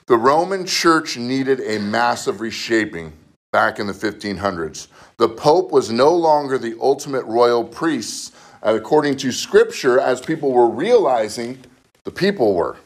Roman 0.08 0.64
church 0.64 1.16
needed 1.16 1.60
a 1.60 1.80
massive 1.80 2.40
reshaping 2.40 3.12
back 3.50 3.80
in 3.80 3.86
the 3.88 3.92
1500s. 3.92 4.86
The 5.16 5.28
Pope 5.28 5.72
was 5.72 5.90
no 5.90 6.14
longer 6.14 6.56
the 6.56 6.76
ultimate 6.80 7.24
royal 7.24 7.64
priest, 7.64 8.34
according 8.62 9.16
to 9.18 9.32
Scripture, 9.32 9.98
as 9.98 10.20
people 10.20 10.52
were 10.52 10.68
realizing 10.68 11.58
the 12.04 12.10
people 12.10 12.54
were. 12.54 12.76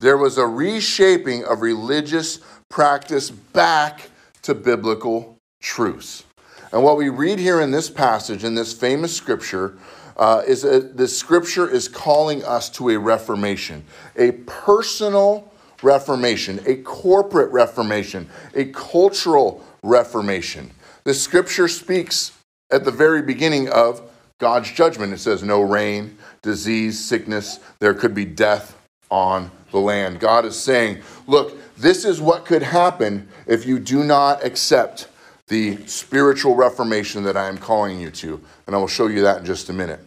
There 0.00 0.16
was 0.16 0.38
a 0.38 0.46
reshaping 0.46 1.44
of 1.44 1.60
religious 1.60 2.40
practice 2.68 3.30
back 3.30 4.10
to 4.42 4.54
biblical 4.54 5.38
truths. 5.60 6.24
And 6.72 6.84
what 6.84 6.96
we 6.96 7.08
read 7.08 7.38
here 7.38 7.60
in 7.60 7.70
this 7.70 7.90
passage, 7.90 8.44
in 8.44 8.54
this 8.54 8.72
famous 8.72 9.16
scripture, 9.16 9.78
uh, 10.16 10.42
is 10.46 10.62
that 10.62 10.96
the 10.96 11.08
scripture 11.08 11.68
is 11.68 11.88
calling 11.88 12.44
us 12.44 12.68
to 12.70 12.90
a 12.90 12.98
reformation, 12.98 13.84
a 14.16 14.32
personal 14.32 15.50
reformation, 15.82 16.60
a 16.66 16.76
corporate 16.76 17.50
reformation, 17.52 18.28
a 18.54 18.66
cultural 18.66 19.64
reformation. 19.82 20.70
The 21.04 21.14
scripture 21.14 21.68
speaks 21.68 22.32
at 22.70 22.84
the 22.84 22.90
very 22.90 23.22
beginning 23.22 23.68
of 23.70 24.02
God's 24.38 24.70
judgment. 24.72 25.12
It 25.12 25.18
says, 25.18 25.42
no 25.42 25.62
rain, 25.62 26.18
disease, 26.48 26.98
sickness, 26.98 27.60
there 27.78 27.92
could 27.92 28.14
be 28.14 28.24
death 28.24 28.74
on 29.10 29.50
the 29.70 29.78
land. 29.78 30.18
God 30.18 30.46
is 30.46 30.58
saying, 30.58 31.02
look, 31.26 31.58
this 31.76 32.06
is 32.06 32.22
what 32.22 32.46
could 32.46 32.62
happen 32.62 33.28
if 33.46 33.66
you 33.66 33.78
do 33.78 34.02
not 34.02 34.42
accept 34.42 35.08
the 35.48 35.76
spiritual 35.86 36.54
reformation 36.54 37.22
that 37.24 37.36
I 37.36 37.48
am 37.48 37.58
calling 37.58 38.00
you 38.00 38.10
to. 38.12 38.40
And 38.66 38.74
I 38.74 38.78
will 38.78 38.88
show 38.88 39.08
you 39.08 39.20
that 39.22 39.40
in 39.40 39.44
just 39.44 39.68
a 39.68 39.74
minute. 39.74 40.00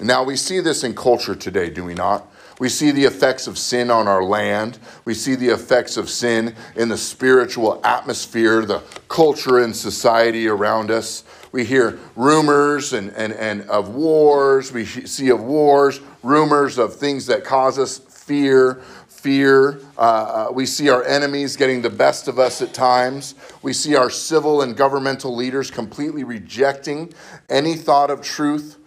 Now, 0.00 0.22
we 0.24 0.36
see 0.36 0.60
this 0.60 0.84
in 0.84 0.94
culture 0.94 1.34
today, 1.34 1.70
do 1.70 1.84
we 1.84 1.94
not? 1.94 2.30
We 2.58 2.68
see 2.68 2.90
the 2.90 3.04
effects 3.04 3.46
of 3.46 3.56
sin 3.56 3.90
on 3.90 4.06
our 4.06 4.22
land. 4.22 4.78
We 5.06 5.14
see 5.14 5.34
the 5.34 5.48
effects 5.48 5.96
of 5.96 6.10
sin 6.10 6.54
in 6.76 6.90
the 6.90 6.98
spiritual 6.98 7.80
atmosphere, 7.82 8.64
the 8.66 8.82
culture 9.08 9.58
and 9.58 9.74
society 9.74 10.46
around 10.48 10.90
us. 10.90 11.24
We 11.52 11.64
hear 11.64 11.98
rumors 12.16 12.94
and, 12.94 13.10
and, 13.10 13.32
and 13.34 13.62
of 13.68 13.94
wars. 13.94 14.72
We 14.72 14.84
see 14.84 15.28
of 15.28 15.42
wars, 15.42 16.00
rumors 16.22 16.78
of 16.78 16.96
things 16.96 17.26
that 17.26 17.44
cause 17.44 17.78
us 17.78 17.98
fear 17.98 18.82
fear. 19.22 19.78
Uh, 19.96 20.00
uh, 20.00 20.52
we 20.52 20.66
see 20.66 20.88
our 20.88 21.04
enemies 21.04 21.56
getting 21.56 21.80
the 21.80 21.90
best 21.90 22.26
of 22.26 22.40
us 22.40 22.60
at 22.60 22.74
times. 22.74 23.36
We 23.62 23.72
see 23.72 23.94
our 23.94 24.10
civil 24.10 24.62
and 24.62 24.76
governmental 24.76 25.34
leaders 25.34 25.70
completely 25.70 26.24
rejecting 26.24 27.14
any 27.48 27.76
thought 27.76 28.10
of 28.10 28.20
truth 28.20 28.78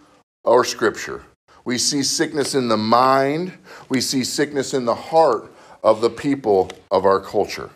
or 0.44 0.62
scripture. 0.62 1.22
We 1.64 1.78
see 1.78 2.02
sickness 2.02 2.54
in 2.54 2.68
the 2.68 2.76
mind. 2.76 3.54
We 3.88 4.02
see 4.02 4.24
sickness 4.24 4.74
in 4.74 4.84
the 4.84 4.94
heart 4.94 5.52
of 5.82 6.02
the 6.02 6.10
people 6.10 6.70
of 6.90 7.06
our 7.06 7.20
culture. 7.20 7.70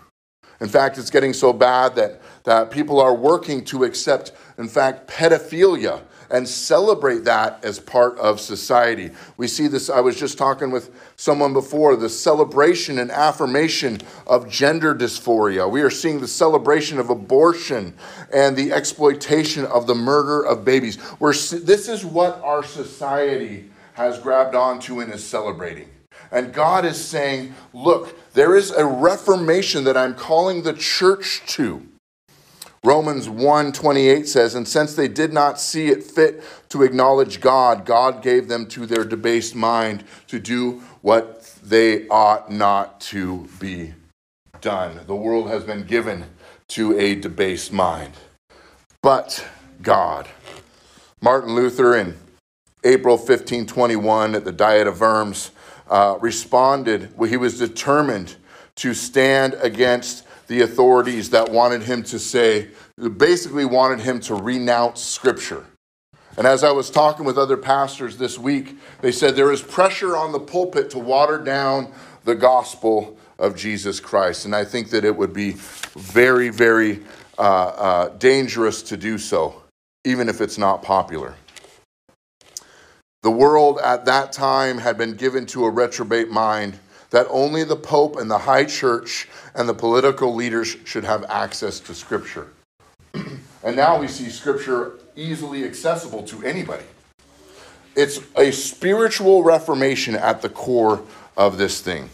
In 0.61 0.69
fact, 0.69 0.99
it's 0.99 1.11
getting 1.11 1.33
so 1.33 1.55
bad 1.55 1.95
that, 1.95 2.21
that 2.45 2.71
people 2.71 3.01
are 3.01 3.15
working 3.15 3.65
to 3.67 3.85
accept, 3.85 4.33
in 4.61 4.69
fact, 4.69 5.09
pedophilia 5.09 6.03
and 6.31 6.49
celebrate 6.49 7.25
that 7.25 7.65
as 7.65 7.81
part 7.81 8.17
of 8.19 8.41
society. 8.41 9.11
We 9.37 9.49
see 9.49 9.67
this, 9.67 9.91
I 9.91 10.01
was 10.01 10.17
just 10.17 10.39
talking 10.39 10.71
with 10.71 10.91
someone 11.17 11.53
before, 11.53 11.97
the 11.97 12.09
celebration 12.09 12.99
and 12.99 13.11
affirmation 13.11 13.99
of 14.27 14.49
gender 14.49 14.95
dysphoria. 14.95 15.69
We 15.69 15.83
are 15.83 15.91
seeing 15.91 16.21
the 16.21 16.29
celebration 16.29 16.99
of 16.99 17.11
abortion 17.11 17.95
and 18.33 18.57
the 18.57 18.73
exploitation 18.73 19.65
of 19.65 19.87
the 19.87 19.95
murder 19.95 20.45
of 20.45 20.65
babies. 20.65 20.99
We're, 21.19 21.33
this 21.33 21.89
is 21.89 22.05
what 22.05 22.41
our 22.43 22.63
society 22.63 23.71
has 23.95 24.19
grabbed 24.19 24.55
onto 24.55 25.01
and 25.01 25.13
is 25.13 25.27
celebrating. 25.27 25.89
And 26.31 26.53
God 26.53 26.85
is 26.85 27.03
saying, 27.03 27.55
look, 27.73 28.33
there 28.35 28.57
is 28.57 28.71
a 28.71 28.87
reformation 28.87 29.85
that 29.85 29.97
I'm 29.97 30.15
calling 30.15 30.63
the 30.63 30.75
church 30.75 31.43
to. 31.49 31.87
Romans 32.83 33.29
1:28 33.29 34.27
says, 34.27 34.55
"And 34.55 34.67
since 34.67 34.95
they 34.95 35.09
did 35.09 35.33
not 35.33 35.61
see 35.61 35.89
it 35.89 36.03
fit 36.03 36.43
to 36.71 36.83
acknowledge 36.83 37.41
God, 37.41 37.85
God 37.85 38.23
gave 38.23 38.49
them 38.49 38.67
to 38.69 38.87
their 38.87 39.05
debased 39.05 39.55
mind 39.55 40.05
to 40.29 40.39
do 40.39 40.81
what 41.03 41.45
they 41.63 42.09
ought 42.09 42.51
not 42.51 43.01
to 43.13 43.49
be 43.59 43.95
done." 44.63 45.01
The 45.07 45.15
world 45.15 45.49
has 45.51 45.65
been 45.65 45.85
given 45.85 46.25
to 46.69 46.99
a 46.99 47.15
debased 47.15 47.73
mind. 47.73 48.13
But 49.03 49.45
God. 49.83 50.29
Martin 51.21 51.55
Luther 51.55 51.95
in 51.95 52.17
April 52.83 53.17
1521 53.17 54.35
at 54.35 54.45
the 54.45 54.53
Diet 54.53 54.87
of 54.87 55.01
Worms 55.01 55.51
uh, 55.91 56.17
responded, 56.21 57.13
well, 57.17 57.29
he 57.29 57.37
was 57.37 57.59
determined 57.59 58.37
to 58.77 58.95
stand 58.95 59.55
against 59.61 60.25
the 60.51 60.63
authorities 60.63 61.31
that 61.31 61.49
wanted 61.49 61.81
him 61.81 62.03
to 62.03 62.19
say, 62.19 62.67
basically 63.17 63.65
wanted 63.65 64.01
him 64.01 64.19
to 64.19 64.35
renounce 64.35 65.01
Scripture. 65.01 65.65
And 66.37 66.45
as 66.45 66.65
I 66.65 66.73
was 66.73 66.91
talking 66.91 67.25
with 67.25 67.39
other 67.39 67.57
pastors 67.57 68.17
this 68.17 68.37
week, 68.37 68.77
they 69.01 69.13
said 69.13 69.37
there 69.37 69.53
is 69.53 69.63
pressure 69.63 70.17
on 70.17 70.33
the 70.33 70.41
pulpit 70.41 70.91
to 70.91 70.99
water 70.99 71.39
down 71.39 71.93
the 72.25 72.35
gospel 72.35 73.17
of 73.39 73.55
Jesus 73.55 74.01
Christ. 74.01 74.45
And 74.45 74.57
I 74.57 74.65
think 74.65 74.91
that 74.91 75.05
it 75.05 75.17
would 75.17 75.33
be 75.33 75.53
very, 75.95 76.49
very 76.49 77.05
uh, 77.39 77.43
uh, 77.43 78.09
dangerous 78.19 78.83
to 78.83 78.97
do 78.97 79.19
so, 79.19 79.63
even 80.05 80.29
if 80.29 80.41
it's 80.41 80.59
not 80.59 80.83
popular. 80.83 81.37
The 83.23 83.31
world 83.31 83.79
at 83.85 84.05
that 84.07 84.33
time 84.33 84.79
had 84.79 84.99
been 84.99 85.15
given 85.15 85.47
to 85.47 85.65
a 85.65 85.71
reprobate 85.71 86.29
mind 86.29 86.81
that 87.11 87.27
only 87.31 87.65
the 87.65 87.77
Pope 87.77 88.17
and 88.17 88.31
the 88.31 88.39
High 88.39 88.65
Church 88.65 89.29
and 89.55 89.69
the 89.69 89.75
political 89.75 90.35
leaders 90.35 90.77
should 90.85 91.05
have 91.05 91.25
access 91.29 91.81
to 91.81 91.95
Scripture. 91.95 92.49
and 93.15 93.77
now 93.77 94.01
we 94.01 94.09
see 94.09 94.29
Scripture 94.29 94.99
easily 95.17 95.65
accessible 95.65 96.23
to 96.25 96.43
anybody. 96.45 96.85
It's 97.97 98.21
a 98.37 98.53
spiritual 98.53 99.43
reformation 99.43 100.15
at 100.15 100.43
the 100.43 100.49
core 100.49 101.03
of 101.37 101.59
this 101.59 101.81
thing. 101.81 102.09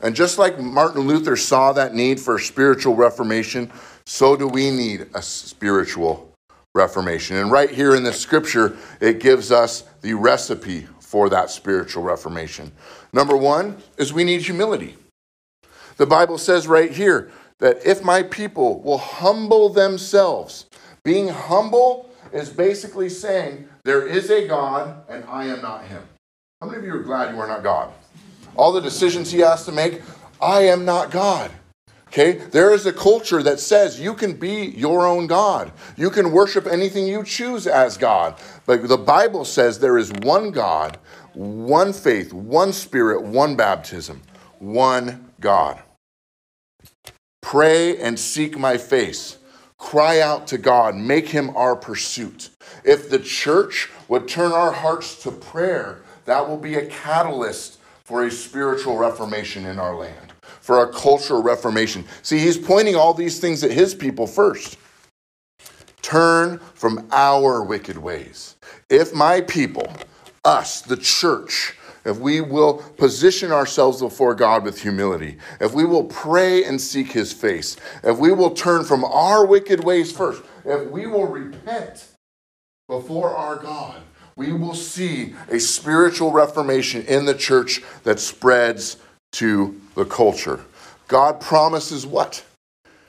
And 0.00 0.14
just 0.14 0.38
like 0.38 0.58
Martin 0.58 1.02
Luther 1.02 1.36
saw 1.36 1.72
that 1.72 1.94
need 1.94 2.20
for 2.20 2.38
spiritual 2.38 2.94
reformation, 2.94 3.70
so 4.06 4.36
do 4.36 4.48
we 4.48 4.70
need 4.70 5.06
a 5.14 5.20
spiritual 5.20 6.32
reformation. 6.74 7.36
And 7.36 7.50
right 7.50 7.70
here 7.70 7.94
in 7.94 8.04
the 8.04 8.12
scripture, 8.12 8.76
it 9.00 9.20
gives 9.20 9.50
us 9.50 9.82
the 10.00 10.14
recipe 10.14 10.86
for 11.08 11.30
that 11.30 11.48
spiritual 11.48 12.02
reformation. 12.02 12.70
Number 13.14 13.34
one 13.34 13.78
is 13.96 14.12
we 14.12 14.24
need 14.24 14.42
humility. 14.42 14.94
The 15.96 16.04
Bible 16.04 16.36
says 16.36 16.68
right 16.68 16.92
here 16.92 17.30
that 17.60 17.78
if 17.86 18.04
my 18.04 18.22
people 18.22 18.82
will 18.82 18.98
humble 18.98 19.70
themselves, 19.70 20.66
being 21.04 21.28
humble 21.28 22.10
is 22.30 22.50
basically 22.50 23.08
saying 23.08 23.66
there 23.84 24.06
is 24.06 24.28
a 24.28 24.46
God 24.46 25.02
and 25.08 25.24
I 25.24 25.46
am 25.46 25.62
not 25.62 25.84
him. 25.84 26.02
How 26.60 26.66
many 26.66 26.80
of 26.80 26.84
you 26.84 26.92
are 26.96 27.02
glad 27.02 27.34
you 27.34 27.40
are 27.40 27.48
not 27.48 27.62
God? 27.62 27.90
All 28.54 28.70
the 28.70 28.82
decisions 28.82 29.30
he 29.30 29.38
has 29.38 29.64
to 29.64 29.72
make, 29.72 30.02
I 30.42 30.60
am 30.64 30.84
not 30.84 31.10
God. 31.10 31.50
Okay? 32.08 32.32
There 32.32 32.72
is 32.72 32.86
a 32.86 32.92
culture 32.92 33.42
that 33.42 33.60
says 33.60 34.00
you 34.00 34.14
can 34.14 34.34
be 34.34 34.66
your 34.66 35.06
own 35.06 35.26
God. 35.26 35.72
You 35.96 36.10
can 36.10 36.32
worship 36.32 36.66
anything 36.66 37.06
you 37.06 37.22
choose 37.24 37.66
as 37.66 37.96
God. 37.96 38.36
But 38.66 38.88
the 38.88 38.98
Bible 38.98 39.44
says 39.44 39.78
there 39.78 39.98
is 39.98 40.12
one 40.22 40.50
God, 40.50 40.98
one 41.34 41.92
faith, 41.92 42.32
one 42.32 42.72
spirit, 42.72 43.22
one 43.22 43.56
baptism, 43.56 44.22
one 44.58 45.32
God. 45.40 45.82
Pray 47.40 47.96
and 47.98 48.18
seek 48.18 48.58
my 48.58 48.76
face. 48.76 49.38
Cry 49.78 50.20
out 50.20 50.46
to 50.48 50.58
God. 50.58 50.96
Make 50.96 51.28
him 51.28 51.56
our 51.56 51.76
pursuit. 51.76 52.50
If 52.84 53.08
the 53.08 53.18
church 53.18 53.88
would 54.08 54.26
turn 54.26 54.52
our 54.52 54.72
hearts 54.72 55.22
to 55.22 55.30
prayer, 55.30 56.02
that 56.24 56.48
will 56.48 56.58
be 56.58 56.74
a 56.74 56.86
catalyst 56.86 57.78
for 58.04 58.24
a 58.24 58.30
spiritual 58.30 58.98
reformation 58.98 59.66
in 59.66 59.78
our 59.78 59.94
land, 59.94 60.32
for 60.68 60.82
a 60.82 60.92
cultural 60.92 61.42
reformation. 61.42 62.04
See, 62.20 62.38
he's 62.38 62.58
pointing 62.58 62.94
all 62.94 63.14
these 63.14 63.40
things 63.40 63.64
at 63.64 63.70
his 63.70 63.94
people 63.94 64.26
first. 64.26 64.76
Turn 66.02 66.58
from 66.74 67.08
our 67.10 67.64
wicked 67.64 67.96
ways. 67.96 68.56
If 68.90 69.14
my 69.14 69.40
people, 69.40 69.90
us, 70.44 70.82
the 70.82 70.98
church, 70.98 71.74
if 72.04 72.18
we 72.18 72.42
will 72.42 72.82
position 72.98 73.50
ourselves 73.50 74.02
before 74.02 74.34
God 74.34 74.62
with 74.62 74.82
humility, 74.82 75.38
if 75.58 75.72
we 75.72 75.86
will 75.86 76.04
pray 76.04 76.64
and 76.64 76.78
seek 76.78 77.12
his 77.12 77.32
face, 77.32 77.78
if 78.04 78.18
we 78.18 78.30
will 78.30 78.50
turn 78.50 78.84
from 78.84 79.06
our 79.06 79.46
wicked 79.46 79.82
ways 79.82 80.12
first, 80.12 80.42
if 80.66 80.90
we 80.90 81.06
will 81.06 81.26
repent 81.26 82.08
before 82.88 83.34
our 83.34 83.56
God, 83.56 84.02
we 84.36 84.52
will 84.52 84.74
see 84.74 85.34
a 85.48 85.58
spiritual 85.58 86.30
reformation 86.30 87.06
in 87.06 87.24
the 87.24 87.34
church 87.34 87.80
that 88.04 88.20
spreads 88.20 88.98
to 89.32 89.80
the 89.94 90.04
culture. 90.04 90.60
God 91.06 91.40
promises 91.40 92.06
what? 92.06 92.44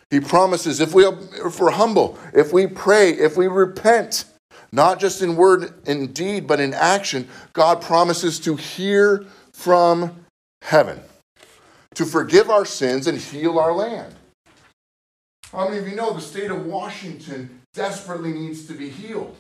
He 0.10 0.20
promises 0.20 0.80
if, 0.80 0.94
we, 0.94 1.06
if 1.06 1.60
we're 1.60 1.72
humble, 1.72 2.18
if 2.34 2.52
we 2.52 2.66
pray, 2.66 3.12
if 3.12 3.38
we 3.38 3.48
repent, 3.48 4.26
not 4.72 5.00
just 5.00 5.22
in 5.22 5.36
word 5.36 5.74
and 5.86 6.14
deed, 6.14 6.48
but 6.48 6.60
in 6.60 6.74
action, 6.74 7.28
God 7.54 7.82
promises 7.82 8.40
to 8.42 8.56
hear 8.56 9.26
from 9.54 10.26
heaven, 10.64 11.00
to 11.96 12.06
forgive 12.06 12.50
our 12.50 12.66
sins 12.66 13.08
and 13.08 13.18
heal 13.18 13.60
our 13.60 13.74
land. 13.74 14.16
How 15.52 15.68
many 15.68 15.80
of 15.80 15.88
you 15.88 15.96
know 15.96 16.14
the 16.14 16.22
state 16.22 16.52
of 16.52 16.66
Washington 16.66 17.62
desperately 17.74 18.32
needs 18.32 18.66
to 18.68 18.74
be 18.74 18.90
healed? 18.90 19.36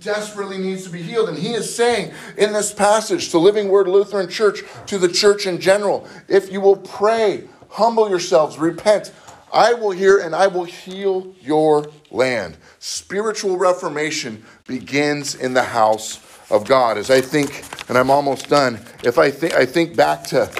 Desperately 0.00 0.58
needs 0.58 0.84
to 0.84 0.90
be 0.90 1.02
healed. 1.02 1.28
And 1.28 1.38
he 1.38 1.52
is 1.52 1.74
saying 1.74 2.12
in 2.36 2.52
this 2.52 2.72
passage 2.72 3.30
to 3.30 3.38
Living 3.38 3.68
Word 3.68 3.86
Lutheran 3.86 4.28
Church, 4.28 4.62
to 4.86 4.98
the 4.98 5.08
church 5.08 5.46
in 5.46 5.60
general, 5.60 6.08
if 6.26 6.50
you 6.50 6.60
will 6.60 6.76
pray, 6.76 7.44
humble 7.68 8.08
yourselves, 8.08 8.58
repent, 8.58 9.12
I 9.52 9.74
will 9.74 9.90
hear 9.90 10.18
and 10.18 10.34
I 10.34 10.46
will 10.46 10.64
heal 10.64 11.34
your 11.40 11.90
land. 12.10 12.56
Spiritual 12.78 13.58
reformation 13.58 14.44
begins 14.66 15.34
in 15.34 15.54
the 15.54 15.62
house 15.62 16.20
of 16.50 16.66
God. 16.66 16.98
As 16.98 17.10
I 17.10 17.20
think, 17.20 17.64
and 17.88 17.98
I'm 17.98 18.10
almost 18.10 18.48
done, 18.48 18.80
if 19.04 19.18
I 19.18 19.30
think 19.30 19.54
I 19.54 19.66
think 19.66 19.96
back 19.96 20.24
to 20.28 20.50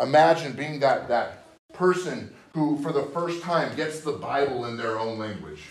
imagine 0.00 0.52
being 0.52 0.80
that, 0.80 1.08
that 1.08 1.44
person 1.72 2.34
who 2.52 2.78
for 2.82 2.92
the 2.92 3.04
first 3.04 3.42
time 3.42 3.74
gets 3.76 4.00
the 4.00 4.12
Bible 4.12 4.66
in 4.66 4.76
their 4.76 4.98
own 4.98 5.18
language. 5.18 5.62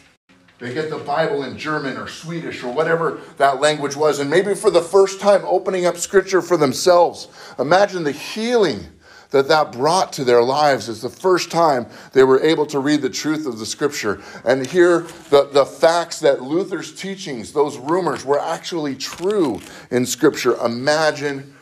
They 0.61 0.75
get 0.75 0.91
the 0.91 0.99
Bible 0.99 1.43
in 1.43 1.57
German 1.57 1.97
or 1.97 2.07
Swedish 2.07 2.63
or 2.63 2.71
whatever 2.71 3.19
that 3.37 3.59
language 3.59 3.95
was, 3.95 4.19
and 4.19 4.29
maybe 4.29 4.53
for 4.53 4.69
the 4.69 4.81
first 4.81 5.19
time 5.19 5.41
opening 5.43 5.87
up 5.87 5.97
scripture 5.97 6.39
for 6.39 6.55
themselves. 6.55 7.29
Imagine 7.57 8.03
the 8.03 8.11
healing 8.11 8.85
that 9.31 9.47
that 9.47 9.71
brought 9.71 10.13
to 10.13 10.23
their 10.23 10.43
lives 10.43 10.87
is 10.87 11.01
the 11.01 11.09
first 11.09 11.49
time 11.49 11.87
they 12.13 12.23
were 12.23 12.39
able 12.43 12.67
to 12.67 12.77
read 12.77 13.01
the 13.01 13.09
truth 13.09 13.47
of 13.47 13.57
the 13.57 13.65
scripture 13.65 14.21
and 14.45 14.67
hear 14.67 14.99
the, 15.31 15.49
the 15.51 15.65
facts 15.65 16.19
that 16.19 16.43
Luther's 16.43 16.93
teachings, 16.93 17.53
those 17.53 17.79
rumors, 17.79 18.23
were 18.23 18.39
actually 18.39 18.93
true 18.93 19.59
in 19.89 20.05
scripture. 20.05 20.55
Imagine 20.63 21.55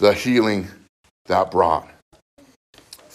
the 0.00 0.12
healing 0.12 0.66
that 1.26 1.52
brought. 1.52 1.88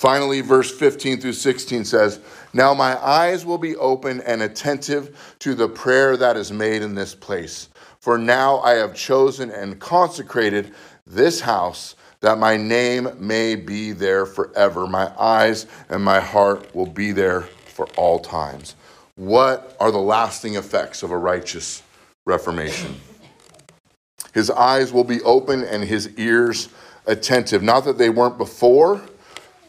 Finally, 0.03 0.41
verse 0.41 0.69
15 0.69 1.21
through 1.21 1.31
16 1.31 1.85
says, 1.85 2.19
Now 2.51 2.73
my 2.73 3.01
eyes 3.01 3.45
will 3.45 3.57
be 3.57 3.77
open 3.77 4.19
and 4.19 4.41
attentive 4.41 5.33
to 5.39 5.55
the 5.55 5.69
prayer 5.69 6.17
that 6.17 6.35
is 6.35 6.51
made 6.51 6.81
in 6.81 6.93
this 6.93 7.15
place. 7.15 7.69
For 8.01 8.17
now 8.17 8.59
I 8.59 8.71
have 8.71 8.93
chosen 8.93 9.49
and 9.49 9.79
consecrated 9.79 10.73
this 11.07 11.39
house 11.39 11.95
that 12.19 12.37
my 12.37 12.57
name 12.57 13.11
may 13.17 13.55
be 13.55 13.93
there 13.93 14.25
forever. 14.25 14.87
My 14.87 15.09
eyes 15.17 15.67
and 15.87 16.03
my 16.03 16.19
heart 16.19 16.75
will 16.75 16.85
be 16.85 17.13
there 17.13 17.43
for 17.67 17.85
all 17.95 18.19
times. 18.19 18.75
What 19.15 19.77
are 19.79 19.89
the 19.89 19.99
lasting 19.99 20.55
effects 20.55 21.03
of 21.03 21.11
a 21.11 21.17
righteous 21.17 21.81
reformation? 22.25 22.97
His 24.33 24.51
eyes 24.51 24.91
will 24.91 25.05
be 25.05 25.21
open 25.21 25.63
and 25.63 25.81
his 25.81 26.09
ears 26.17 26.67
attentive. 27.05 27.63
Not 27.63 27.85
that 27.85 27.97
they 27.97 28.09
weren't 28.09 28.37
before, 28.37 29.01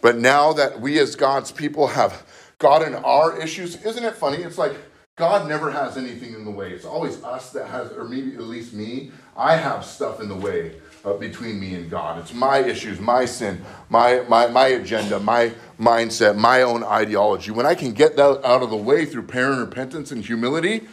but 0.04 0.18
now 0.18 0.52
that 0.52 0.82
we 0.82 0.98
as 0.98 1.16
God's 1.16 1.50
people 1.50 1.86
have 1.86 2.26
gotten 2.58 2.94
our 2.94 3.40
issues, 3.40 3.82
isn't 3.86 4.04
it 4.04 4.14
funny? 4.14 4.36
It's 4.36 4.58
like 4.58 4.76
God 5.16 5.48
never 5.48 5.70
has 5.70 5.96
anything 5.96 6.34
in 6.34 6.44
the 6.44 6.50
way. 6.50 6.72
It's 6.72 6.84
always 6.84 7.24
us 7.24 7.52
that 7.52 7.68
has, 7.68 7.90
or 7.92 8.04
maybe 8.04 8.34
at 8.34 8.42
least 8.42 8.74
me. 8.74 9.12
I 9.34 9.56
have 9.56 9.82
stuff 9.82 10.20
in 10.20 10.28
the 10.28 10.34
way 10.34 10.72
uh, 11.06 11.14
between 11.14 11.58
me 11.58 11.74
and 11.74 11.90
God. 11.90 12.18
It's 12.18 12.34
my 12.34 12.58
issues, 12.58 13.00
my 13.00 13.24
sin, 13.24 13.64
my, 13.88 14.22
my, 14.28 14.46
my 14.48 14.66
agenda, 14.66 15.20
my 15.20 15.54
mindset, 15.80 16.36
my 16.36 16.60
own 16.60 16.84
ideology. 16.84 17.50
When 17.50 17.64
I 17.64 17.74
can 17.74 17.94
get 17.94 18.14
that 18.16 18.44
out 18.44 18.62
of 18.62 18.68
the 18.68 18.76
way 18.76 19.06
through 19.06 19.22
prayer 19.22 19.52
and 19.52 19.60
repentance 19.62 20.12
and 20.12 20.22
humility, 20.22 20.86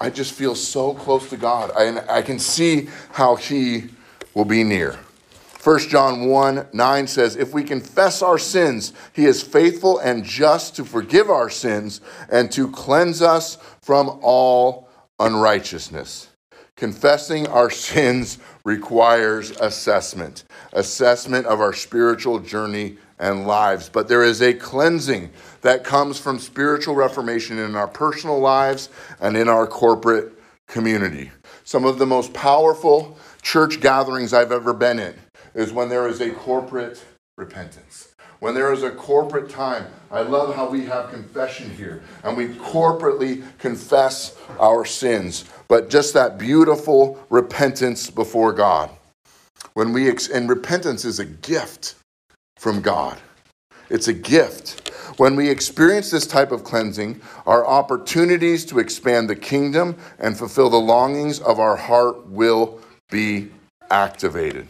I 0.00 0.08
just 0.08 0.32
feel 0.32 0.54
so 0.54 0.94
close 0.94 1.28
to 1.28 1.36
God. 1.36 1.72
I, 1.76 2.16
I 2.20 2.22
can 2.22 2.38
see 2.38 2.88
how 3.12 3.36
He 3.36 3.90
will 4.32 4.46
be 4.46 4.64
near. 4.64 4.98
1 5.62 5.78
John 5.90 6.26
1 6.26 6.68
9 6.72 7.06
says, 7.06 7.36
If 7.36 7.52
we 7.52 7.62
confess 7.62 8.22
our 8.22 8.38
sins, 8.38 8.94
he 9.12 9.26
is 9.26 9.42
faithful 9.42 9.98
and 9.98 10.24
just 10.24 10.74
to 10.76 10.84
forgive 10.84 11.28
our 11.28 11.50
sins 11.50 12.00
and 12.30 12.50
to 12.52 12.70
cleanse 12.70 13.20
us 13.20 13.58
from 13.82 14.20
all 14.22 14.88
unrighteousness. 15.18 16.28
Confessing 16.76 17.46
our 17.48 17.68
sins 17.70 18.38
requires 18.64 19.50
assessment, 19.50 20.44
assessment 20.72 21.44
of 21.44 21.60
our 21.60 21.74
spiritual 21.74 22.38
journey 22.38 22.96
and 23.18 23.46
lives. 23.46 23.90
But 23.90 24.08
there 24.08 24.24
is 24.24 24.40
a 24.40 24.54
cleansing 24.54 25.30
that 25.60 25.84
comes 25.84 26.18
from 26.18 26.38
spiritual 26.38 26.94
reformation 26.94 27.58
in 27.58 27.74
our 27.74 27.88
personal 27.88 28.38
lives 28.38 28.88
and 29.20 29.36
in 29.36 29.46
our 29.46 29.66
corporate 29.66 30.32
community. 30.66 31.30
Some 31.64 31.84
of 31.84 31.98
the 31.98 32.06
most 32.06 32.32
powerful 32.32 33.18
church 33.42 33.80
gatherings 33.80 34.32
I've 34.32 34.52
ever 34.52 34.72
been 34.72 34.98
in 34.98 35.14
is 35.54 35.72
when 35.72 35.88
there 35.88 36.08
is 36.08 36.20
a 36.20 36.30
corporate 36.30 37.04
repentance 37.36 38.10
when 38.40 38.54
there 38.54 38.72
is 38.72 38.82
a 38.82 38.90
corporate 38.90 39.48
time. 39.48 39.86
I 40.10 40.22
love 40.22 40.56
how 40.56 40.68
we 40.68 40.84
have 40.86 41.10
confession 41.10 41.70
here 41.70 42.02
and 42.24 42.36
we 42.36 42.48
corporately 42.48 43.44
confess 43.58 44.36
our 44.58 44.84
sins, 44.84 45.44
but 45.68 45.88
just 45.88 46.14
that 46.14 46.38
beautiful 46.38 47.24
repentance 47.30 48.10
before 48.10 48.52
God. 48.52 48.90
When 49.74 49.92
we 49.92 50.08
ex- 50.08 50.28
and 50.28 50.48
repentance 50.48 51.04
is 51.04 51.20
a 51.20 51.24
gift 51.24 51.94
from 52.56 52.80
God. 52.80 53.18
It's 53.88 54.08
a 54.08 54.12
gift. 54.12 54.88
When 55.18 55.36
we 55.36 55.48
experience 55.48 56.10
this 56.10 56.26
type 56.26 56.52
of 56.52 56.64
cleansing, 56.64 57.20
our 57.46 57.66
opportunities 57.66 58.64
to 58.66 58.78
expand 58.78 59.28
the 59.28 59.36
kingdom 59.36 59.96
and 60.18 60.36
fulfill 60.36 60.70
the 60.70 60.76
longings 60.76 61.40
of 61.40 61.58
our 61.58 61.76
heart 61.76 62.26
will 62.28 62.80
be 63.10 63.50
activated. 63.90 64.68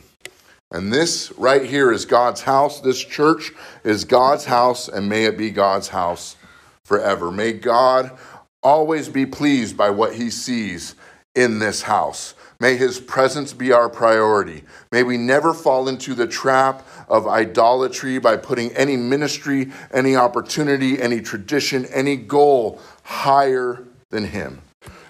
And 0.73 0.93
this 0.93 1.33
right 1.37 1.65
here 1.65 1.91
is 1.91 2.05
God's 2.05 2.43
house. 2.43 2.81
This 2.81 3.01
church 3.01 3.53
is 3.83 4.05
God's 4.05 4.45
house, 4.45 4.89
and 4.89 5.09
may 5.09 5.25
it 5.25 5.37
be 5.37 5.51
God's 5.51 5.89
house 5.89 6.37
forever. 6.85 7.33
May 7.33 7.53
God 7.53 8.17
always 8.63 9.09
be 9.09 9.27
pleased 9.27 9.77
by 9.77 9.91
what 9.91 10.15
he 10.15 10.31
sees 10.31 10.95
in 11.35 11.59
this 11.59 11.83
house. 11.83 12.35
May 12.61 12.77
his 12.77 13.01
presence 13.01 13.53
be 13.53 13.73
our 13.73 13.89
priority. 13.89 14.65
May 14.93 15.03
we 15.03 15.17
never 15.17 15.55
fall 15.55 15.89
into 15.89 16.15
the 16.15 16.27
trap 16.27 16.87
of 17.09 17.27
idolatry 17.27 18.19
by 18.19 18.37
putting 18.37 18.71
any 18.77 18.97
ministry, 18.97 19.73
any 19.93 20.15
opportunity, 20.15 21.01
any 21.01 21.21
tradition, 21.21 21.87
any 21.87 22.17
goal 22.17 22.79
higher 23.03 23.87
than 24.11 24.27
him. 24.27 24.61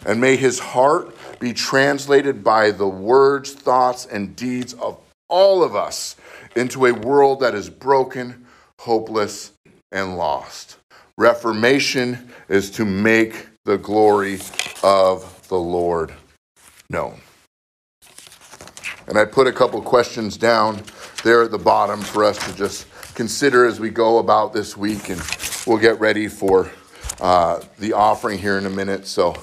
And 0.07 0.20
may 0.20 0.37
his 0.37 0.59
heart 0.59 1.14
be 1.40 1.53
translated 1.53 2.44
by 2.44 2.70
the 2.70 2.88
words, 2.88 3.53
thoughts, 3.53 4.07
and 4.07 4.37
deeds 4.37 4.75
of 4.75 4.99
all 5.30 5.62
of 5.62 5.74
us 5.74 6.16
into 6.56 6.86
a 6.86 6.92
world 6.92 7.40
that 7.40 7.54
is 7.54 7.70
broken, 7.70 8.46
hopeless, 8.80 9.52
and 9.92 10.16
lost. 10.16 10.78
Reformation 11.16 12.30
is 12.48 12.70
to 12.72 12.84
make 12.84 13.48
the 13.64 13.78
glory 13.78 14.40
of 14.82 15.48
the 15.48 15.58
Lord 15.58 16.12
known. 16.88 17.20
And 19.06 19.18
I 19.18 19.24
put 19.24 19.46
a 19.46 19.52
couple 19.52 19.80
questions 19.82 20.36
down 20.36 20.82
there 21.24 21.42
at 21.42 21.50
the 21.50 21.58
bottom 21.58 22.00
for 22.00 22.24
us 22.24 22.38
to 22.46 22.56
just 22.56 22.86
consider 23.14 23.66
as 23.66 23.80
we 23.80 23.90
go 23.90 24.18
about 24.18 24.52
this 24.52 24.76
week, 24.76 25.08
and 25.10 25.20
we'll 25.66 25.78
get 25.78 25.98
ready 26.00 26.28
for 26.28 26.70
uh, 27.20 27.60
the 27.78 27.92
offering 27.92 28.38
here 28.38 28.56
in 28.56 28.66
a 28.66 28.70
minute. 28.70 29.06
So, 29.06 29.36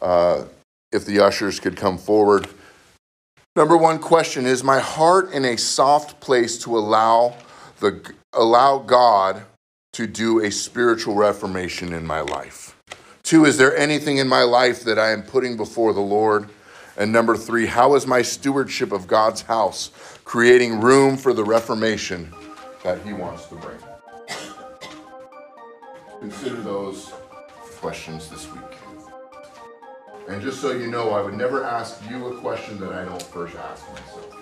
uh, 0.00 0.44
if 0.92 1.06
the 1.06 1.20
ushers 1.20 1.58
could 1.58 1.76
come 1.76 1.98
forward. 1.98 2.48
Number 3.54 3.76
one 3.76 3.98
question 3.98 4.46
is 4.46 4.64
my 4.64 4.80
heart 4.80 5.32
in 5.32 5.44
a 5.44 5.58
soft 5.58 6.20
place 6.20 6.56
to 6.58 6.78
allow 6.78 7.36
the 7.80 8.00
allow 8.32 8.78
God 8.78 9.42
to 9.92 10.06
do 10.06 10.42
a 10.42 10.50
spiritual 10.50 11.14
reformation 11.14 11.92
in 11.92 12.06
my 12.06 12.22
life? 12.22 12.74
Two, 13.22 13.44
is 13.44 13.58
there 13.58 13.76
anything 13.76 14.16
in 14.16 14.26
my 14.26 14.42
life 14.42 14.84
that 14.84 14.98
I 14.98 15.10
am 15.10 15.22
putting 15.22 15.58
before 15.58 15.92
the 15.92 16.00
Lord? 16.00 16.48
And 16.96 17.12
number 17.12 17.36
three, 17.36 17.66
how 17.66 17.94
is 17.94 18.06
my 18.06 18.22
stewardship 18.22 18.90
of 18.90 19.06
God's 19.06 19.42
house 19.42 19.90
creating 20.24 20.80
room 20.80 21.18
for 21.18 21.34
the 21.34 21.44
reformation 21.44 22.32
that 22.82 23.02
He 23.02 23.12
wants 23.12 23.46
to 23.48 23.56
bring? 23.56 23.78
Consider 26.20 26.56
those 26.56 27.12
questions 27.78 28.30
this 28.30 28.50
week. 28.50 28.81
And 30.28 30.40
just 30.40 30.60
so 30.60 30.70
you 30.70 30.86
know, 30.86 31.10
I 31.10 31.22
would 31.22 31.34
never 31.34 31.64
ask 31.64 32.00
you 32.08 32.26
a 32.26 32.36
question 32.40 32.78
that 32.80 32.92
I 32.92 33.04
don't 33.04 33.22
first 33.22 33.56
ask 33.56 33.88
myself. 33.90 34.41